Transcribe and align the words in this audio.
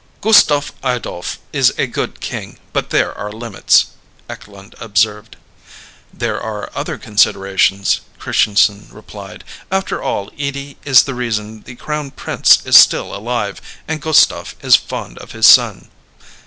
"Gustaf 0.19 0.71
Adolf 0.83 1.37
is 1.53 1.75
a 1.77 1.85
good 1.85 2.21
king, 2.21 2.57
but 2.73 2.89
there 2.89 3.15
are 3.15 3.31
limits," 3.31 3.85
Eklund 4.27 4.73
observed. 4.79 5.35
"There 6.11 6.41
are 6.41 6.71
other 6.73 6.97
considerations," 6.97 8.01
Christianson 8.17 8.87
replied. 8.91 9.43
"After 9.71 10.01
all, 10.01 10.31
Edie 10.39 10.77
is 10.85 11.03
the 11.03 11.13
reason 11.13 11.61
the 11.61 11.75
Crown 11.75 12.09
Prince 12.09 12.65
is 12.65 12.77
still 12.79 13.13
alive, 13.13 13.61
and 13.87 14.01
Gustaf 14.01 14.55
is 14.63 14.75
fond 14.75 15.19
of 15.19 15.33
his 15.33 15.45
son." 15.45 15.89